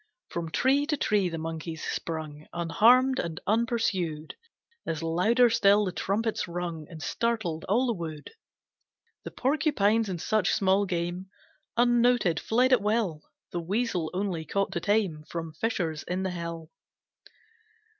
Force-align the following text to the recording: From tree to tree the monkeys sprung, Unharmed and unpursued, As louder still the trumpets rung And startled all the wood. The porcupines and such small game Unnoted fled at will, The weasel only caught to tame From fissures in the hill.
From 0.29 0.49
tree 0.49 0.87
to 0.87 0.97
tree 0.97 1.29
the 1.29 1.37
monkeys 1.37 1.83
sprung, 1.83 2.47
Unharmed 2.53 3.19
and 3.19 3.39
unpursued, 3.45 4.33
As 4.83 5.03
louder 5.03 5.47
still 5.51 5.85
the 5.85 5.91
trumpets 5.91 6.47
rung 6.47 6.87
And 6.89 7.03
startled 7.03 7.65
all 7.65 7.85
the 7.85 7.93
wood. 7.93 8.31
The 9.25 9.29
porcupines 9.29 10.09
and 10.09 10.19
such 10.19 10.53
small 10.55 10.87
game 10.87 11.27
Unnoted 11.77 12.39
fled 12.39 12.73
at 12.73 12.81
will, 12.81 13.21
The 13.51 13.61
weasel 13.61 14.09
only 14.11 14.43
caught 14.43 14.71
to 14.71 14.79
tame 14.79 15.23
From 15.29 15.53
fissures 15.53 16.01
in 16.01 16.23
the 16.23 16.31
hill. 16.31 16.71